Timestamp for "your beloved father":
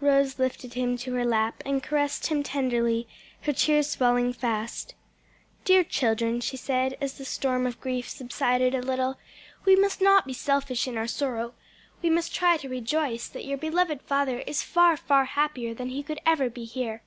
13.44-14.38